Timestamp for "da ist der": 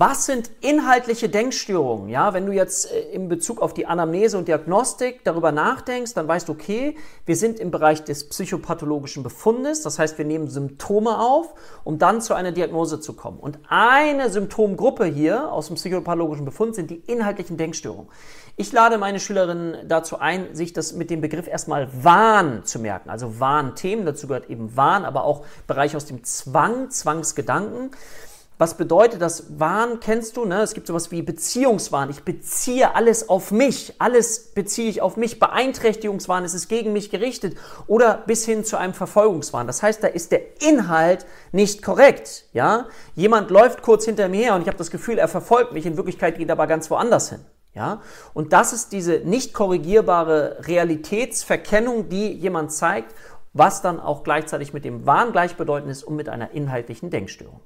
40.02-40.60